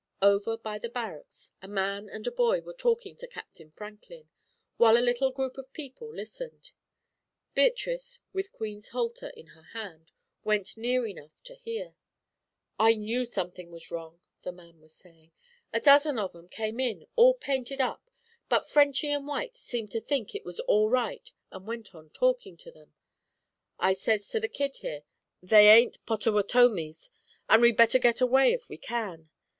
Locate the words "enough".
11.05-11.33